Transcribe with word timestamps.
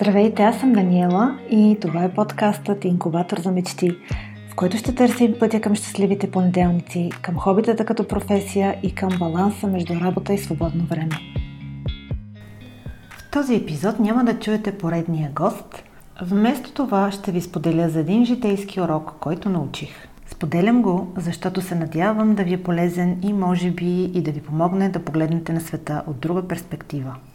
Здравейте, 0.00 0.42
аз 0.42 0.60
съм 0.60 0.72
Даниела 0.72 1.38
и 1.50 1.78
това 1.80 2.04
е 2.04 2.14
подкастът 2.14 2.84
Инкубатор 2.84 3.38
за 3.38 3.50
мечти, 3.50 3.90
в 4.50 4.54
който 4.54 4.76
ще 4.76 4.94
търсим 4.94 5.34
пътя 5.40 5.60
към 5.60 5.74
щастливите 5.74 6.30
понеделници, 6.30 7.10
към 7.22 7.36
хобитата 7.36 7.84
като 7.84 8.08
професия 8.08 8.78
и 8.82 8.94
към 8.94 9.08
баланса 9.18 9.66
между 9.66 9.94
работа 9.94 10.34
и 10.34 10.38
свободно 10.38 10.84
време. 10.84 11.10
В 13.10 13.30
този 13.30 13.54
епизод 13.54 14.00
няма 14.00 14.24
да 14.24 14.38
чуете 14.38 14.78
поредния 14.78 15.30
гост. 15.34 15.84
Вместо 16.22 16.72
това 16.72 17.12
ще 17.12 17.32
ви 17.32 17.40
споделя 17.40 17.88
за 17.88 18.00
един 18.00 18.24
житейски 18.24 18.80
урок, 18.80 19.14
който 19.20 19.48
научих. 19.48 20.08
Споделям 20.26 20.82
го, 20.82 21.12
защото 21.16 21.60
се 21.60 21.74
надявам 21.74 22.34
да 22.34 22.44
ви 22.44 22.54
е 22.54 22.62
полезен 22.62 23.18
и 23.22 23.32
може 23.32 23.70
би 23.70 24.02
и 24.04 24.22
да 24.22 24.30
ви 24.32 24.40
помогне 24.40 24.88
да 24.88 25.04
погледнете 25.04 25.52
на 25.52 25.60
света 25.60 26.02
от 26.06 26.20
друга 26.20 26.48
перспектива– 26.48 27.14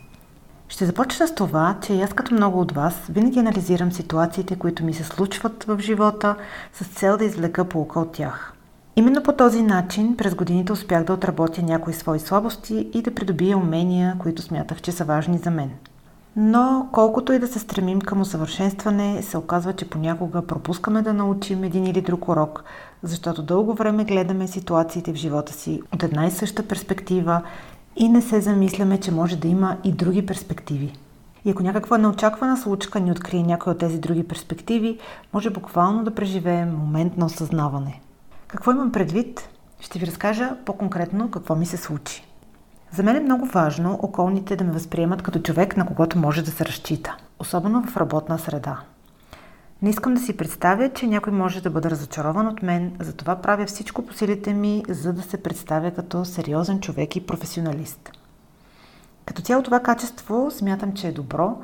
ще 0.73 0.85
започна 0.85 1.27
с 1.27 1.35
това, 1.35 1.75
че 1.81 2.01
аз 2.01 2.13
като 2.13 2.33
много 2.33 2.59
от 2.59 2.71
вас 2.71 2.93
винаги 3.09 3.39
анализирам 3.39 3.91
ситуациите, 3.91 4.55
които 4.55 4.85
ми 4.85 4.93
се 4.93 5.03
случват 5.03 5.63
в 5.63 5.79
живота 5.79 6.35
с 6.73 6.85
цел 6.85 7.17
да 7.17 7.25
извлека 7.25 7.65
полука 7.65 7.99
от 7.99 8.11
тях. 8.11 8.53
Именно 8.95 9.23
по 9.23 9.33
този 9.33 9.61
начин 9.61 10.17
през 10.17 10.35
годините 10.35 10.71
успях 10.71 11.03
да 11.03 11.13
отработя 11.13 11.61
някои 11.61 11.93
свои 11.93 12.19
слабости 12.19 12.89
и 12.93 13.01
да 13.01 13.15
придобия 13.15 13.57
умения, 13.57 14.15
които 14.19 14.41
смятах, 14.41 14.81
че 14.81 14.91
са 14.91 15.03
важни 15.03 15.37
за 15.37 15.51
мен. 15.51 15.71
Но 16.35 16.87
колкото 16.91 17.33
и 17.33 17.39
да 17.39 17.47
се 17.47 17.59
стремим 17.59 18.01
към 18.01 18.21
усъвършенстване, 18.21 19.21
се 19.21 19.37
оказва, 19.37 19.73
че 19.73 19.89
понякога 19.89 20.41
пропускаме 20.41 21.01
да 21.01 21.13
научим 21.13 21.63
един 21.63 21.85
или 21.85 22.01
друг 22.01 22.27
урок, 22.27 22.63
защото 23.03 23.43
дълго 23.43 23.73
време 23.73 24.03
гледаме 24.03 24.47
ситуациите 24.47 25.13
в 25.13 25.15
живота 25.15 25.53
си 25.53 25.81
от 25.93 26.03
една 26.03 26.25
и 26.25 26.31
съща 26.31 26.67
перспектива 26.67 27.41
и 27.95 28.09
не 28.09 28.21
се 28.21 28.41
замисляме, 28.41 28.99
че 28.99 29.11
може 29.11 29.35
да 29.35 29.47
има 29.47 29.77
и 29.83 29.91
други 29.91 30.25
перспективи. 30.25 30.97
И 31.45 31.51
ако 31.51 31.63
някаква 31.63 31.97
неочаквана 31.97 32.57
случка 32.57 32.99
ни 32.99 33.11
открие 33.11 33.43
някой 33.43 33.71
от 33.71 33.79
тези 33.79 33.99
други 33.99 34.23
перспективи, 34.23 34.99
може 35.33 35.49
буквално 35.49 36.03
да 36.03 36.15
преживеем 36.15 36.77
момент 36.77 37.17
на 37.17 37.25
осъзнаване. 37.25 38.01
Какво 38.47 38.71
имам 38.71 38.91
предвид? 38.91 39.49
Ще 39.79 39.99
ви 39.99 40.07
разкажа 40.07 40.55
по-конкретно 40.65 41.31
какво 41.31 41.55
ми 41.55 41.65
се 41.65 41.77
случи. 41.77 42.25
За 42.91 43.03
мен 43.03 43.15
е 43.15 43.19
много 43.19 43.45
важно 43.45 43.99
околните 44.01 44.55
да 44.55 44.63
ме 44.63 44.71
възприемат 44.71 45.21
като 45.21 45.39
човек, 45.39 45.77
на 45.77 45.85
когото 45.85 46.17
може 46.17 46.41
да 46.41 46.51
се 46.51 46.65
разчита, 46.65 47.17
особено 47.39 47.83
в 47.87 47.97
работна 47.97 48.39
среда. 48.39 48.79
Не 49.83 49.89
искам 49.89 50.13
да 50.13 50.21
си 50.21 50.37
представя, 50.37 50.89
че 50.89 51.07
някой 51.07 51.33
може 51.33 51.61
да 51.61 51.69
бъде 51.69 51.89
разочарован 51.89 52.47
от 52.47 52.63
мен, 52.63 52.91
затова 52.99 53.35
правя 53.35 53.65
всичко 53.65 54.05
по 54.05 54.13
силите 54.13 54.53
ми, 54.53 54.83
за 54.89 55.13
да 55.13 55.21
се 55.21 55.43
представя 55.43 55.91
като 55.91 56.25
сериозен 56.25 56.79
човек 56.79 57.15
и 57.15 57.25
професионалист. 57.25 58.11
Като 59.25 59.41
цяло 59.41 59.63
това 59.63 59.79
качество 59.79 60.51
смятам, 60.51 60.93
че 60.93 61.07
е 61.07 61.11
добро, 61.11 61.57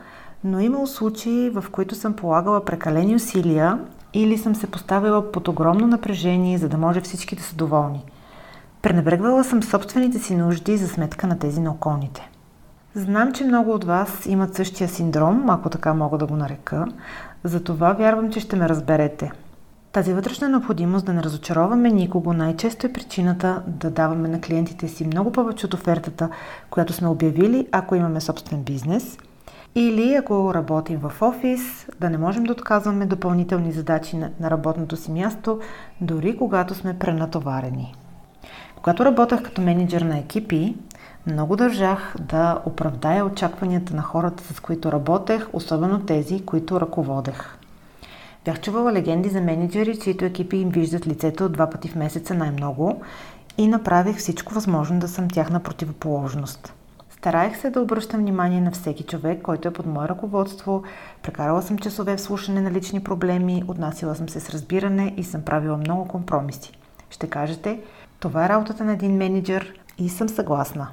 но 0.44 0.60
имало 0.60 0.88
случаи, 0.88 1.50
в 1.50 1.66
които 1.72 1.96
съм 1.96 2.14
полагала 2.14 2.66
прекалени 2.66 3.16
усилия 3.16 3.80
или 4.14 4.38
съм 4.38 4.56
се 4.56 4.68
поставила 4.68 5.32
под 5.32 5.48
огромно 5.48 5.88
напрежение, 5.88 6.58
за 6.58 6.70
да 6.70 6.78
може 6.78 7.02
всички 7.02 7.36
да 7.36 7.44
са 7.44 7.56
доволни. 7.56 8.06
Пренебрегвала 8.82 9.44
съм 9.44 9.64
собствените 9.64 10.20
си 10.20 10.36
нужди 10.36 10.78
за 10.78 10.88
сметка 10.88 11.28
на 11.28 11.40
тези 11.40 11.62
на 11.62 11.72
околните. 11.72 12.30
Знам, 12.96 13.34
че 13.34 13.44
много 13.44 13.72
от 13.72 13.84
вас 13.84 14.26
имат 14.26 14.56
същия 14.56 14.90
синдром, 14.90 15.50
ако 15.50 15.70
така 15.70 15.94
мога 15.94 16.18
да 16.18 16.26
го 16.26 16.36
нарека, 16.36 16.86
затова 17.44 17.94
вярвам, 17.94 18.32
че 18.32 18.40
ще 18.40 18.56
ме 18.56 18.70
разберете. 18.70 19.32
Тази 19.92 20.14
вътрешна 20.14 20.50
необходимост 20.50 21.06
да 21.06 21.14
не 21.14 21.24
разочароваме 21.24 21.90
никого 21.90 22.34
най-често 22.34 22.88
е 22.88 22.94
причината 22.94 23.64
да 23.68 23.92
даваме 23.92 24.28
на 24.28 24.42
клиентите 24.42 24.88
си 24.88 25.06
много 25.06 25.32
повече 25.32 25.66
от 25.66 25.74
офертата, 25.74 26.30
която 26.70 26.94
сме 26.94 27.08
обявили, 27.08 27.68
ако 27.72 27.96
имаме 27.96 28.22
собствен 28.22 28.64
бизнес. 28.64 29.18
Или 29.76 30.16
ако 30.16 30.54
работим 30.54 31.00
в 31.00 31.22
офис, 31.22 31.88
да 32.00 32.10
не 32.10 32.18
можем 32.18 32.44
да 32.44 32.52
отказваме 32.52 33.06
допълнителни 33.06 33.72
задачи 33.72 34.18
на 34.18 34.52
работното 34.52 34.96
си 34.96 35.12
място, 35.12 35.60
дори 36.02 36.38
когато 36.38 36.76
сме 36.76 37.00
пренатоварени. 37.00 37.96
Когато 38.82 39.06
работех 39.06 39.42
като 39.42 39.62
менеджер 39.62 40.02
на 40.02 40.18
екипи, 40.18 40.76
много 41.28 41.56
държах 41.56 42.16
да 42.20 42.62
оправдая 42.66 43.26
очакванията 43.26 43.96
на 43.96 44.02
хората, 44.02 44.54
с 44.54 44.60
които 44.60 44.92
работех, 44.92 45.48
особено 45.54 46.00
тези, 46.00 46.46
които 46.46 46.82
ръководех. 46.82 47.58
Бях 48.46 48.62
чувала 48.62 48.94
легенди 48.94 49.30
за 49.30 49.42
менеджери, 49.42 50.00
чието 50.00 50.26
екипи 50.26 50.58
им 50.58 50.70
виждат 50.70 51.08
лицето 51.08 51.50
два 51.50 51.70
пъти 51.70 51.88
в 51.88 51.96
месеца 51.96 52.34
най-много 52.34 53.02
и 53.58 53.68
направих 53.68 54.18
всичко 54.18 54.54
възможно 54.54 55.00
да 55.00 55.08
съм 55.08 55.30
тяхна 55.30 55.60
противоположност. 55.60 56.74
Стараех 57.10 57.58
се 57.58 57.70
да 57.70 57.82
обръщам 57.82 58.20
внимание 58.20 58.62
на 58.62 58.72
всеки 58.72 59.04
човек, 59.04 59.42
който 59.42 59.68
е 59.68 59.74
под 59.74 59.86
мое 59.86 60.08
ръководство, 60.08 60.84
прекарала 61.24 61.62
съм 61.62 61.78
часове 61.78 62.18
в 62.18 62.22
слушане 62.22 62.62
на 62.62 62.72
лични 62.72 63.00
проблеми, 63.00 63.64
отнасила 63.68 64.16
съм 64.16 64.30
се 64.30 64.40
с 64.40 64.50
разбиране 64.50 65.14
и 65.18 65.24
съм 65.24 65.42
правила 65.42 65.78
много 65.78 66.08
компромиси. 66.08 66.72
Ще 67.10 67.28
кажете, 67.28 67.80
това 68.20 68.46
е 68.46 68.50
работата 68.50 68.84
на 68.84 68.94
един 68.94 69.18
менеджер 69.18 69.74
и 69.98 70.10
съм 70.10 70.30
съгласна. 70.30 70.88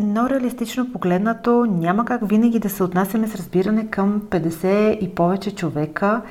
Но 0.00 0.30
реалистично 0.30 0.92
погледнато 0.92 1.66
няма 1.70 2.04
как 2.04 2.28
винаги 2.28 2.58
да 2.58 2.70
се 2.70 2.82
отнасяме 2.82 3.28
с 3.28 3.34
разбиране 3.34 3.86
към 3.86 4.20
50 4.20 4.98
и 4.98 5.14
повече 5.14 5.54
човека 5.54 6.22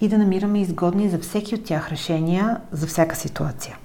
и 0.00 0.08
да 0.08 0.18
намираме 0.18 0.60
изгодни 0.60 1.08
за 1.08 1.18
всеки 1.18 1.54
от 1.54 1.64
тях 1.64 1.90
решения 1.90 2.60
за 2.72 2.86
всяка 2.86 3.16
ситуация. 3.16 3.78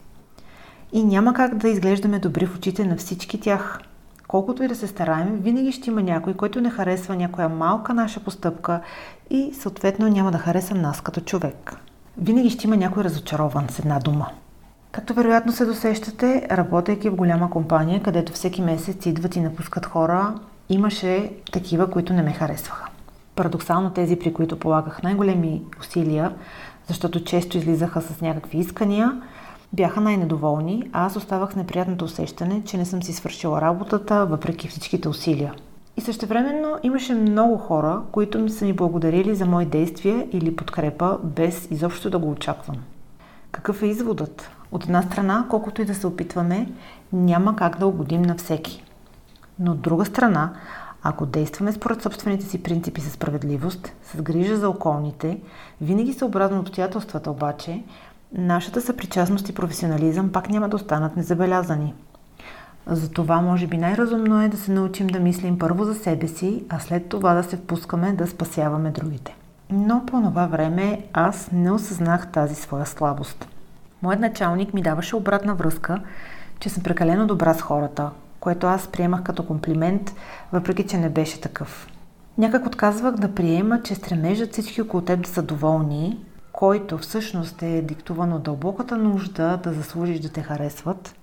И 0.93 1.03
няма 1.03 1.33
как 1.33 1.55
да 1.55 1.69
изглеждаме 1.69 2.19
добри 2.19 2.45
в 2.45 2.55
очите 2.55 2.85
на 2.85 2.95
всички 2.95 3.39
тях. 3.39 3.79
Колкото 4.27 4.63
и 4.63 4.67
да 4.67 4.75
се 4.75 4.87
стараем, 4.87 5.39
винаги 5.41 5.71
ще 5.71 5.89
има 5.89 6.03
някой, 6.03 6.33
който 6.33 6.61
не 6.61 6.69
харесва 6.69 7.15
някоя 7.15 7.49
малка 7.49 7.93
наша 7.93 8.19
постъпка 8.19 8.81
и 9.29 9.53
съответно 9.53 10.07
няма 10.07 10.31
да 10.31 10.37
хареса 10.37 10.75
нас 10.75 11.01
като 11.01 11.21
човек. 11.21 11.75
Винаги 12.17 12.49
ще 12.49 12.67
има 12.67 12.77
някой 12.77 13.03
разочарован 13.03 13.69
с 13.69 13.79
една 13.79 13.99
дума. 13.99 14.29
Както 14.93 15.13
вероятно 15.13 15.51
се 15.51 15.65
досещате, 15.65 16.47
работейки 16.51 17.09
в 17.09 17.15
голяма 17.15 17.49
компания, 17.49 18.03
където 18.03 18.33
всеки 18.33 18.61
месец 18.61 19.05
идват 19.05 19.35
и 19.35 19.41
напускат 19.41 19.85
хора, 19.85 20.33
имаше 20.69 21.31
такива, 21.51 21.89
които 21.89 22.13
не 22.13 22.23
ме 22.23 22.33
харесваха. 22.33 22.87
Парадоксално 23.35 23.89
тези, 23.89 24.19
при 24.19 24.33
които 24.33 24.59
полагах 24.59 25.03
най-големи 25.03 25.61
усилия, 25.79 26.33
защото 26.87 27.23
често 27.23 27.57
излизаха 27.57 28.01
с 28.01 28.21
някакви 28.21 28.57
искания, 28.57 29.21
бяха 29.73 30.01
най-недоволни, 30.01 30.89
а 30.91 31.05
аз 31.05 31.15
оставах 31.15 31.51
с 31.51 31.55
неприятното 31.55 32.05
усещане, 32.05 32.61
че 32.65 32.77
не 32.77 32.85
съм 32.85 33.03
си 33.03 33.13
свършила 33.13 33.61
работата, 33.61 34.25
въпреки 34.25 34.67
всичките 34.67 35.09
усилия. 35.09 35.53
И 35.97 36.01
същевременно 36.01 36.77
имаше 36.83 37.13
много 37.13 37.57
хора, 37.57 38.01
които 38.11 38.39
ми 38.39 38.49
са 38.49 38.65
ми 38.65 38.73
благодарили 38.73 39.35
за 39.35 39.45
мои 39.45 39.65
действия 39.65 40.27
или 40.31 40.55
подкрепа, 40.55 41.17
без 41.23 41.67
изобщо 41.71 42.09
да 42.09 42.17
го 42.17 42.31
очаквам. 42.31 42.75
Какъв 43.53 43.81
е 43.81 43.87
изводът? 43.87 44.49
От 44.71 44.83
една 44.83 45.01
страна, 45.01 45.45
колкото 45.49 45.81
и 45.81 45.85
да 45.85 45.95
се 45.95 46.07
опитваме, 46.07 46.69
няма 47.13 47.55
как 47.55 47.77
да 47.77 47.87
угодим 47.87 48.21
на 48.21 48.35
всеки. 48.35 48.83
Но 49.59 49.71
от 49.71 49.81
друга 49.81 50.05
страна, 50.05 50.53
ако 51.03 51.25
действаме 51.25 51.71
според 51.71 52.01
собствените 52.01 52.45
си 52.45 52.63
принципи 52.63 53.01
за 53.01 53.09
справедливост, 53.09 53.93
с 54.03 54.21
грижа 54.21 54.57
за 54.57 54.69
околните, 54.69 55.39
винаги 55.81 56.13
съобразно 56.13 56.59
обстоятелствата 56.59 57.31
обаче, 57.31 57.83
нашата 58.33 58.81
съпричастност 58.81 59.49
и 59.49 59.55
професионализъм 59.55 60.31
пак 60.31 60.49
няма 60.49 60.69
да 60.69 60.75
останат 60.75 61.15
незабелязани. 61.15 61.93
Затова 62.87 63.41
може 63.41 63.67
би 63.67 63.77
най-разумно 63.77 64.41
е 64.41 64.49
да 64.49 64.57
се 64.57 64.71
научим 64.71 65.07
да 65.07 65.19
мислим 65.19 65.59
първо 65.59 65.85
за 65.85 65.95
себе 65.95 66.27
си, 66.27 66.63
а 66.69 66.79
след 66.79 67.09
това 67.09 67.33
да 67.33 67.43
се 67.43 67.57
впускаме 67.57 68.13
да 68.13 68.27
спасяваме 68.27 68.91
другите. 68.91 69.35
Но 69.69 70.05
по 70.05 70.21
това 70.21 70.47
време 70.47 71.07
аз 71.13 71.49
не 71.51 71.71
осъзнах 71.71 72.31
тази 72.31 72.55
своя 72.55 72.85
слабост. 72.85 73.47
Моят 74.01 74.19
началник 74.19 74.73
ми 74.73 74.81
даваше 74.81 75.15
обратна 75.15 75.55
връзка, 75.55 76.01
че 76.59 76.69
съм 76.69 76.83
прекалено 76.83 77.27
добра 77.27 77.53
с 77.53 77.61
хората, 77.61 78.09
което 78.39 78.67
аз 78.67 78.87
приемах 78.87 79.23
като 79.23 79.45
комплимент, 79.45 80.13
въпреки 80.51 80.87
че 80.87 80.97
не 80.97 81.09
беше 81.09 81.41
такъв. 81.41 81.87
Някак 82.37 82.65
отказвах 82.65 83.15
да 83.15 83.35
приема, 83.35 83.81
че 83.81 83.95
стремежът 83.95 84.51
всички 84.51 84.81
около 84.81 85.03
теб 85.03 85.21
да 85.21 85.29
са 85.29 85.41
доволни, 85.41 86.25
който 86.51 86.97
всъщност 86.97 87.61
е 87.61 87.81
диктуван 87.81 88.33
от 88.33 88.43
дълбоката 88.43 88.97
нужда 88.97 89.57
да 89.57 89.73
заслужиш 89.73 90.19
да 90.19 90.29
те 90.29 90.41
харесват, 90.41 91.15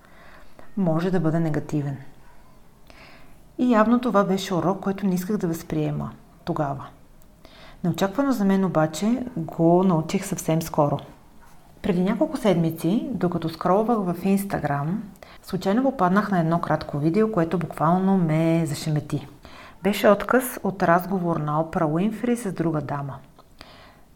може 0.77 1.11
да 1.11 1.19
бъде 1.19 1.39
негативен. 1.39 1.97
И 3.57 3.71
явно 3.71 3.99
това 3.99 4.23
беше 4.23 4.53
урок, 4.53 4.79
който 4.79 5.07
не 5.07 5.15
исках 5.15 5.37
да 5.37 5.47
възприема 5.47 6.11
тогава. 6.45 6.85
Неочаквано 7.83 8.31
за 8.31 8.45
мен 8.45 8.65
обаче 8.65 9.23
го 9.37 9.83
научих 9.83 10.25
съвсем 10.25 10.61
скоро– 10.61 10.99
преди 11.81 12.01
няколко 12.01 12.37
седмици, 12.37 13.07
докато 13.11 13.49
скролвах 13.49 13.97
в 13.97 14.25
Инстаграм, 14.25 15.03
случайно 15.43 15.83
попаднах 15.83 16.31
на 16.31 16.39
едно 16.39 16.59
кратко 16.61 16.97
видео, 16.97 17.31
което 17.31 17.57
буквално 17.57 18.17
ме 18.17 18.65
зашемети. 18.65 19.27
Беше 19.83 20.09
отказ 20.09 20.59
от 20.63 20.83
разговор 20.83 21.37
на 21.37 21.61
Опра 21.61 21.85
Уинфри 21.85 22.37
с 22.37 22.51
друга 22.51 22.81
дама. 22.81 23.15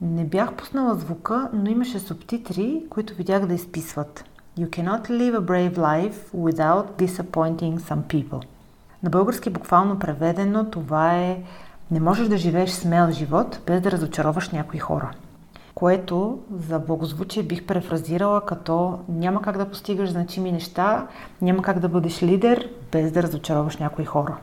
Не 0.01 0.25
бях 0.25 0.53
пуснала 0.53 0.95
звука, 0.95 1.49
но 1.53 1.69
имаше 1.69 1.99
субтитри, 1.99 2.83
които 2.89 3.15
видях 3.15 3.45
да 3.45 3.53
изписват. 3.53 4.25
You 4.59 4.69
cannot 4.69 5.09
live 5.09 5.37
a 5.37 5.41
brave 5.41 5.77
life 5.77 6.35
without 6.35 6.85
disappointing 7.05 7.77
some 7.77 8.01
people. 8.01 8.45
На 9.03 9.09
български 9.09 9.49
буквално 9.49 9.99
преведено 9.99 10.65
това 10.65 11.15
е 11.15 11.43
Не 11.91 11.99
можеш 11.99 12.27
да 12.27 12.37
живееш 12.37 12.69
смел 12.69 13.11
живот, 13.11 13.59
без 13.67 13.81
да 13.81 13.91
разочароваш 13.91 14.49
някои 14.49 14.79
хора. 14.79 15.11
Което 15.75 16.39
за 16.67 16.79
благозвучие 16.79 17.43
бих 17.43 17.65
префразирала 17.65 18.45
като 18.45 18.99
няма 19.09 19.41
как 19.41 19.57
да 19.57 19.69
постигаш 19.69 20.09
значими 20.09 20.51
неща, 20.51 21.07
няма 21.41 21.61
как 21.61 21.79
да 21.79 21.89
бъдеш 21.89 22.23
лидер, 22.23 22.69
без 22.91 23.11
да 23.11 23.23
разочароваш 23.23 23.77
някои 23.77 24.05
хора. 24.05 24.37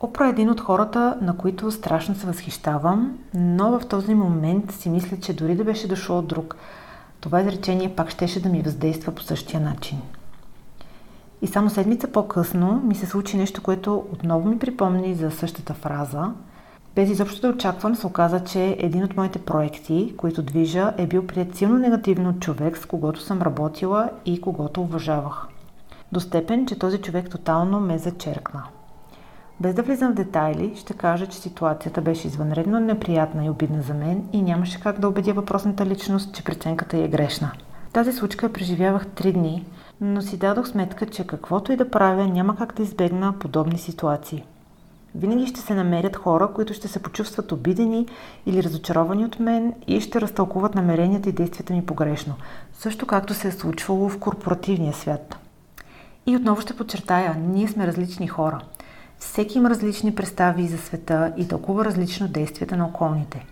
Опра 0.00 0.26
е 0.26 0.30
един 0.30 0.50
от 0.50 0.60
хората, 0.60 1.18
на 1.20 1.36
които 1.36 1.70
страшно 1.70 2.14
се 2.14 2.26
възхищавам, 2.26 3.18
но 3.34 3.78
в 3.78 3.86
този 3.86 4.14
момент 4.14 4.72
си 4.72 4.90
мисля, 4.90 5.16
че 5.16 5.36
дори 5.36 5.54
да 5.54 5.64
беше 5.64 5.88
дошло 5.88 6.18
от 6.18 6.26
друг, 6.26 6.56
това 7.20 7.40
изречение 7.40 7.96
пак 7.96 8.10
щеше 8.10 8.42
да 8.42 8.48
ми 8.48 8.62
въздейства 8.62 9.12
по 9.12 9.22
същия 9.22 9.60
начин. 9.60 9.98
И 11.42 11.46
само 11.46 11.70
седмица 11.70 12.08
по-късно 12.08 12.82
ми 12.84 12.94
се 12.94 13.06
случи 13.06 13.36
нещо, 13.36 13.62
което 13.62 14.04
отново 14.12 14.48
ми 14.48 14.58
припомни 14.58 15.14
за 15.14 15.30
същата 15.30 15.74
фраза. 15.74 16.32
Без 16.98 17.10
изобщо 17.10 17.40
да 17.40 17.48
очаквам, 17.48 17.94
се 17.94 18.06
оказа, 18.06 18.44
че 18.44 18.76
един 18.78 19.04
от 19.04 19.16
моите 19.16 19.38
проекти, 19.38 20.14
които 20.16 20.42
движа, 20.42 20.92
е 20.96 21.06
бил 21.06 21.26
прият 21.26 21.56
силно 21.56 21.78
негативно 21.78 22.30
от 22.30 22.40
човек, 22.40 22.78
с 22.78 22.86
когото 22.86 23.20
съм 23.20 23.42
работила 23.42 24.10
и 24.24 24.40
когото 24.40 24.80
уважавах. 24.80 25.46
До 26.12 26.20
степен, 26.20 26.66
че 26.66 26.78
този 26.78 26.98
човек 26.98 27.30
тотално 27.30 27.80
ме 27.80 27.98
зачеркна. 27.98 28.62
Без 29.60 29.74
да 29.74 29.82
влизам 29.82 30.12
в 30.12 30.14
детайли, 30.14 30.72
ще 30.76 30.94
кажа, 30.94 31.26
че 31.26 31.38
ситуацията 31.38 32.00
беше 32.00 32.26
извънредно 32.26 32.80
неприятна 32.80 33.44
и 33.44 33.50
обидна 33.50 33.82
за 33.82 33.94
мен 33.94 34.28
и 34.32 34.42
нямаше 34.42 34.80
как 34.80 35.00
да 35.00 35.08
убедя 35.08 35.32
въпросната 35.32 35.86
личност, 35.86 36.34
че 36.34 36.44
преценката 36.44 36.98
е 36.98 37.08
грешна. 37.08 37.52
Тази 37.92 38.12
случка 38.12 38.52
преживявах 38.52 39.06
три 39.06 39.32
дни, 39.32 39.66
но 40.00 40.22
си 40.22 40.38
дадох 40.38 40.68
сметка, 40.68 41.06
че 41.06 41.26
каквото 41.26 41.72
и 41.72 41.76
да 41.76 41.90
правя, 41.90 42.26
няма 42.26 42.56
как 42.56 42.74
да 42.74 42.82
избегна 42.82 43.32
подобни 43.32 43.78
ситуации. 43.78 44.44
Винаги 45.14 45.46
ще 45.46 45.60
се 45.60 45.74
намерят 45.74 46.16
хора, 46.16 46.48
които 46.54 46.74
ще 46.74 46.88
се 46.88 47.02
почувстват 47.02 47.52
обидени 47.52 48.06
или 48.46 48.62
разочаровани 48.62 49.24
от 49.24 49.40
мен 49.40 49.74
и 49.86 50.00
ще 50.00 50.20
разтълкуват 50.20 50.74
намеренията 50.74 51.28
и 51.28 51.32
действията 51.32 51.72
ми 51.72 51.86
погрешно, 51.86 52.34
също 52.72 53.06
както 53.06 53.34
се 53.34 53.48
е 53.48 53.52
случвало 53.52 54.08
в 54.08 54.18
корпоративния 54.18 54.92
свят. 54.92 55.38
И 56.26 56.36
отново 56.36 56.60
ще 56.60 56.76
подчертая, 56.76 57.34
ние 57.34 57.68
сме 57.68 57.86
различни 57.86 58.28
хора– 58.28 58.60
всеки 59.18 59.58
има 59.58 59.70
различни 59.70 60.14
представи 60.14 60.66
за 60.66 60.78
света 60.78 61.32
и 61.36 61.48
толкова 61.48 61.84
различно 61.84 62.28
действията 62.28 62.76
на 62.76 62.86
околните. 62.86 63.46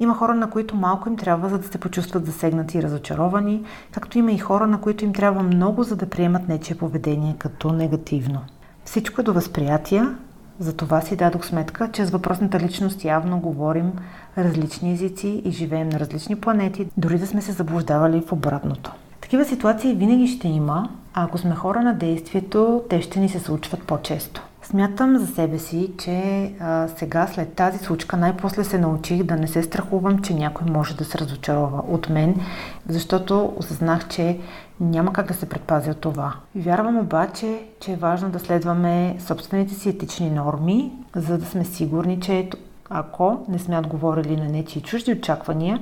Има 0.00 0.14
хора, 0.14 0.34
на 0.34 0.50
които 0.50 0.76
малко 0.76 1.08
им 1.08 1.16
трябва, 1.16 1.48
за 1.48 1.58
да 1.58 1.68
се 1.68 1.78
почувстват 1.78 2.26
засегнати 2.26 2.78
и 2.78 2.82
разочаровани, 2.82 3.64
както 3.92 4.18
има 4.18 4.32
и 4.32 4.38
хора, 4.38 4.66
на 4.66 4.80
които 4.80 5.04
им 5.04 5.12
трябва 5.12 5.42
много, 5.42 5.82
за 5.82 5.96
да 5.96 6.10
приемат 6.10 6.48
нечие 6.48 6.76
поведение 6.76 7.36
като 7.38 7.72
негативно. 7.72 8.40
Всичко 8.84 9.20
е 9.20 9.24
до 9.24 9.32
възприятия, 9.32 10.16
за 10.60 10.76
това 10.76 11.00
си 11.00 11.16
дадох 11.16 11.46
сметка, 11.46 11.90
че 11.92 12.06
с 12.06 12.10
въпросната 12.10 12.60
личност 12.60 13.04
явно 13.04 13.40
говорим 13.40 13.92
различни 14.38 14.92
езици 14.92 15.42
и 15.44 15.50
живеем 15.50 15.88
на 15.88 16.00
различни 16.00 16.36
планети, 16.36 16.86
дори 16.96 17.18
да 17.18 17.26
сме 17.26 17.42
се 17.42 17.52
заблуждавали 17.52 18.20
в 18.20 18.32
обратното. 18.32 18.92
Такива 19.20 19.44
ситуации 19.44 19.94
винаги 19.94 20.26
ще 20.26 20.48
има, 20.48 20.88
а 21.14 21.24
ако 21.24 21.38
сме 21.38 21.54
хора 21.54 21.82
на 21.82 21.94
действието, 21.94 22.82
те 22.90 23.02
ще 23.02 23.20
ни 23.20 23.28
се 23.28 23.40
случват 23.40 23.82
по-често. 23.82 24.42
Смятам 24.70 25.18
за 25.18 25.26
себе 25.26 25.58
си, 25.58 25.92
че 25.98 26.52
а, 26.60 26.88
сега 26.88 27.26
след 27.26 27.52
тази 27.52 27.78
случка 27.78 28.16
най-после 28.16 28.64
се 28.64 28.78
научих 28.78 29.22
да 29.22 29.36
не 29.36 29.46
се 29.46 29.62
страхувам, 29.62 30.18
че 30.18 30.34
някой 30.34 30.70
може 30.70 30.96
да 30.96 31.04
се 31.04 31.18
разочарова 31.18 31.82
от 31.88 32.08
мен, 32.08 32.40
защото 32.88 33.52
осъзнах, 33.56 34.08
че 34.08 34.38
няма 34.80 35.12
как 35.12 35.28
да 35.28 35.34
се 35.34 35.48
предпазя 35.48 35.90
от 35.90 36.00
това. 36.00 36.34
Вярвам 36.56 36.98
обаче, 36.98 37.62
че 37.80 37.92
е 37.92 37.96
важно 37.96 38.30
да 38.30 38.38
следваме 38.38 39.16
собствените 39.20 39.74
си 39.74 39.88
етични 39.88 40.30
норми, 40.30 40.92
за 41.16 41.38
да 41.38 41.46
сме 41.46 41.64
сигурни, 41.64 42.20
че 42.20 42.50
ако 42.90 43.44
не 43.48 43.58
сме 43.58 43.78
отговорили 43.78 44.36
на 44.36 44.48
нечи 44.48 44.82
чужди 44.82 45.12
очаквания, 45.12 45.80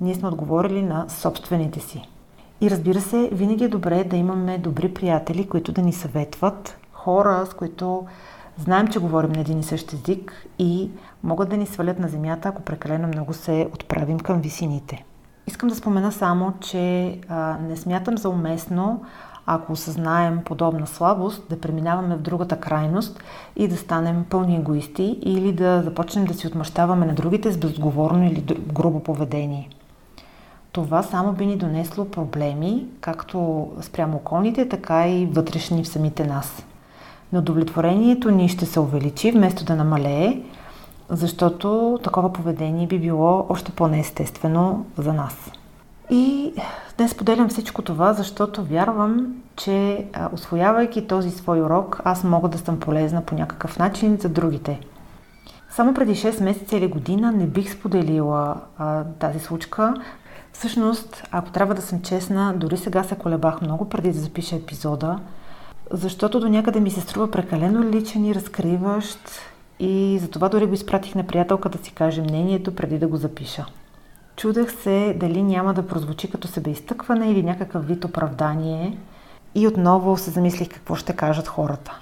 ние 0.00 0.14
сме 0.14 0.28
отговорили 0.28 0.82
на 0.82 1.04
собствените 1.08 1.80
си. 1.80 2.08
И 2.60 2.70
разбира 2.70 3.00
се, 3.00 3.30
винаги 3.32 3.64
е 3.64 3.68
добре 3.68 4.04
да 4.04 4.16
имаме 4.16 4.58
добри 4.58 4.94
приятели, 4.94 5.48
които 5.48 5.72
да 5.72 5.82
ни 5.82 5.92
съветват, 5.92 6.78
хора, 7.04 7.46
с 7.46 7.54
които 7.54 8.04
знаем, 8.58 8.88
че 8.88 8.98
говорим 8.98 9.32
на 9.32 9.40
един 9.40 9.58
и 9.58 9.62
същ 9.62 9.92
език 9.92 10.46
и 10.58 10.90
могат 11.22 11.48
да 11.48 11.56
ни 11.56 11.66
свалят 11.66 11.98
на 11.98 12.08
земята, 12.08 12.48
ако 12.48 12.62
прекалено 12.62 13.08
много 13.08 13.32
се 13.32 13.68
отправим 13.74 14.20
към 14.20 14.40
висините. 14.40 15.04
Искам 15.46 15.68
да 15.68 15.74
спомена 15.74 16.12
само, 16.12 16.52
че 16.60 17.18
а, 17.28 17.56
не 17.68 17.76
смятам 17.76 18.18
за 18.18 18.28
уместно, 18.28 19.04
ако 19.46 19.72
осъзнаем 19.72 20.40
подобна 20.44 20.86
слабост, 20.86 21.42
да 21.50 21.60
преминаваме 21.60 22.16
в 22.16 22.22
другата 22.22 22.60
крайност 22.60 23.20
и 23.56 23.68
да 23.68 23.76
станем 23.76 24.24
пълни 24.30 24.56
егоисти 24.56 25.18
или 25.22 25.52
да 25.52 25.82
започнем 25.82 26.24
да 26.24 26.34
си 26.34 26.46
отмъщаваме 26.46 27.06
на 27.06 27.14
другите 27.14 27.52
с 27.52 27.58
безговорно 27.58 28.24
или 28.24 28.44
грубо 28.72 29.00
поведение. 29.00 29.68
Това 30.72 31.02
само 31.02 31.32
би 31.32 31.46
ни 31.46 31.56
донесло 31.56 32.04
проблеми, 32.04 32.86
както 33.00 33.68
спрямо 33.80 34.16
околните, 34.16 34.68
така 34.68 35.08
и 35.08 35.26
вътрешни 35.26 35.84
в 35.84 35.88
самите 35.88 36.26
нас 36.26 36.64
но 37.32 37.38
удовлетворението 37.38 38.30
ни 38.30 38.48
ще 38.48 38.66
се 38.66 38.80
увеличи 38.80 39.30
вместо 39.30 39.64
да 39.64 39.76
намалее, 39.76 40.42
защото 41.08 41.98
такова 42.02 42.32
поведение 42.32 42.86
би 42.86 42.98
било 42.98 43.46
още 43.48 43.72
по-неестествено 43.72 44.86
за 44.98 45.12
нас. 45.12 45.50
И 46.10 46.52
днес 46.98 47.14
поделям 47.14 47.48
всичко 47.48 47.82
това, 47.82 48.12
защото 48.12 48.64
вярвам, 48.64 49.34
че 49.56 50.06
освоявайки 50.32 51.06
този 51.06 51.30
свой 51.30 51.60
урок, 51.60 52.00
аз 52.04 52.24
мога 52.24 52.48
да 52.48 52.58
съм 52.58 52.80
полезна 52.80 53.22
по 53.22 53.34
някакъв 53.34 53.78
начин 53.78 54.16
за 54.20 54.28
другите. 54.28 54.80
Само 55.70 55.94
преди 55.94 56.14
6 56.14 56.44
месеца 56.44 56.76
или 56.76 56.88
година 56.88 57.32
не 57.32 57.46
бих 57.46 57.72
споделила 57.72 58.56
а, 58.78 59.04
тази 59.04 59.38
случка. 59.38 59.94
Всъщност, 60.52 61.22
ако 61.30 61.50
трябва 61.50 61.74
да 61.74 61.82
съм 61.82 62.02
честна, 62.02 62.54
дори 62.56 62.76
сега 62.76 63.04
се 63.04 63.14
колебах 63.14 63.60
много 63.60 63.88
преди 63.88 64.12
да 64.12 64.18
запиша 64.18 64.56
епизода, 64.56 65.18
защото 65.90 66.40
до 66.40 66.48
някъде 66.48 66.80
ми 66.80 66.90
се 66.90 67.00
струва 67.00 67.30
прекалено 67.30 67.90
личен 67.90 68.24
и 68.24 68.34
разкриващ 68.34 69.18
и 69.78 70.18
затова 70.22 70.48
дори 70.48 70.66
го 70.66 70.74
изпратих 70.74 71.14
на 71.14 71.26
приятелка 71.26 71.68
да 71.68 71.78
си 71.78 71.92
каже 71.92 72.22
мнението 72.22 72.74
преди 72.74 72.98
да 72.98 73.08
го 73.08 73.16
запиша. 73.16 73.66
Чудех 74.36 74.82
се 74.82 75.16
дали 75.20 75.42
няма 75.42 75.74
да 75.74 75.86
прозвучи 75.86 76.30
като 76.30 76.48
себеизтъкване 76.48 77.30
или 77.30 77.42
някакъв 77.42 77.86
вид 77.86 78.04
оправдание 78.04 78.98
и 79.54 79.66
отново 79.66 80.16
се 80.16 80.30
замислих 80.30 80.68
какво 80.68 80.94
ще 80.94 81.16
кажат 81.16 81.48
хората. 81.48 81.98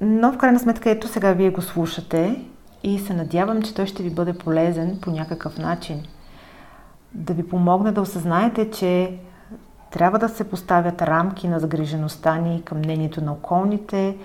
Но 0.00 0.32
в 0.32 0.36
крайна 0.36 0.58
сметка 0.58 0.90
ето 0.90 1.08
сега 1.08 1.32
вие 1.32 1.50
го 1.50 1.62
слушате 1.62 2.44
и 2.82 2.98
се 2.98 3.14
надявам, 3.14 3.62
че 3.62 3.74
той 3.74 3.86
ще 3.86 4.02
ви 4.02 4.10
бъде 4.10 4.32
полезен 4.32 4.98
по 5.02 5.10
някакъв 5.10 5.58
начин. 5.58 6.02
Да 7.12 7.32
ви 7.34 7.48
помогне 7.48 7.92
да 7.92 8.00
осъзнаете, 8.00 8.70
че 8.70 9.18
трябва 9.92 10.18
да 10.18 10.28
се 10.28 10.44
поставят 10.44 11.02
рамки 11.02 11.48
на 11.48 11.60
загрижеността 11.60 12.36
ни 12.36 12.62
към 12.64 12.78
мнението 12.78 13.24
на 13.24 13.32
околните 13.32 14.16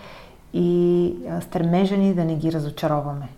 и 0.54 1.14
стремежа 1.42 1.98
ни 1.98 2.14
да 2.14 2.26
не 2.26 2.36
ги 2.36 2.52
разочароваме. 2.52 3.30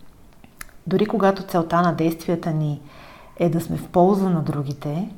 Дори 0.87 1.05
когато 1.05 1.43
целта 1.43 1.81
на 1.81 1.93
действията 1.93 2.51
ни 2.51 2.81
е 3.39 3.49
да 3.49 3.61
сме 3.61 3.77
в 3.77 3.87
полза 3.87 4.29
на 4.29 4.41
другите, 4.41 5.09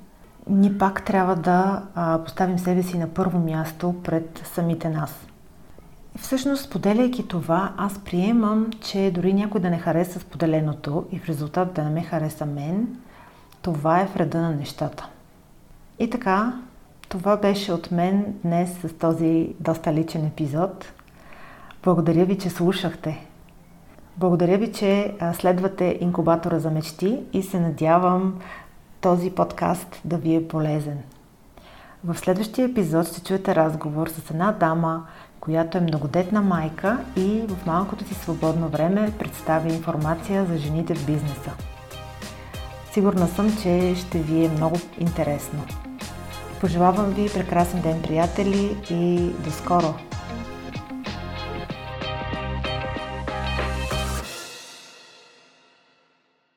ние 0.49 0.77
пак 0.77 1.05
трябва 1.05 1.35
да 1.35 1.83
поставим 2.25 2.59
себе 2.59 2.83
си 2.83 2.97
на 2.97 3.07
първо 3.07 3.39
място 3.39 3.95
пред 4.03 4.41
самите 4.53 4.89
нас. 4.89 5.27
Всъщност, 6.19 6.63
споделяйки 6.63 7.27
това, 7.27 7.73
аз 7.77 7.99
приемам, 7.99 8.67
че 8.81 9.11
дори 9.15 9.33
някой 9.33 9.61
да 9.61 9.69
не 9.69 9.79
хареса 9.79 10.19
споделеното 10.19 11.05
и 11.11 11.19
в 11.19 11.29
резултат 11.29 11.73
да 11.73 11.83
не 11.83 11.89
ме 11.89 12.03
хареса 12.03 12.45
мен, 12.45 12.87
това 13.61 14.01
е 14.01 14.05
вреда 14.05 14.41
на 14.41 14.51
нещата. 14.51 15.07
И 15.99 16.09
така, 16.09 16.53
това 17.11 17.37
беше 17.37 17.73
от 17.73 17.91
мен 17.91 18.35
днес 18.43 18.79
с 18.81 18.93
този 18.93 19.55
доста 19.59 19.93
личен 19.93 20.25
епизод. 20.25 20.93
Благодаря 21.83 22.25
ви, 22.25 22.37
че 22.37 22.49
слушахте. 22.49 23.27
Благодаря 24.17 24.57
ви, 24.57 24.71
че 24.71 25.13
следвате 25.33 25.97
инкубатора 26.01 26.59
за 26.59 26.71
мечти 26.71 27.19
и 27.33 27.43
се 27.43 27.59
надявам 27.59 28.39
този 29.01 29.31
подкаст 29.31 30.01
да 30.05 30.17
ви 30.17 30.35
е 30.35 30.47
полезен. 30.47 30.97
В 32.03 32.17
следващия 32.17 32.65
епизод 32.65 33.07
ще 33.07 33.23
чуете 33.23 33.55
разговор 33.55 34.07
с 34.07 34.31
една 34.31 34.51
дама, 34.51 35.05
която 35.39 35.77
е 35.77 35.81
многодетна 35.81 36.41
майка 36.41 36.97
и 37.15 37.41
в 37.47 37.65
малкото 37.65 38.05
си 38.05 38.13
свободно 38.13 38.67
време 38.67 39.13
представя 39.19 39.73
информация 39.73 40.45
за 40.45 40.57
жените 40.57 40.95
в 40.95 41.05
бизнеса. 41.05 41.51
Сигурна 42.91 43.27
съм, 43.27 43.57
че 43.63 43.95
ще 43.95 44.19
ви 44.19 44.45
е 44.45 44.49
много 44.49 44.75
интересно. 44.99 45.63
Пожелавам 46.61 47.13
ви 47.13 47.29
прекрасен 47.29 47.79
ден, 47.79 48.01
приятели, 48.01 48.77
и 48.89 49.31
до 49.45 49.51
скоро! 49.51 50.10